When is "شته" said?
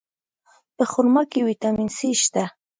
2.21-2.43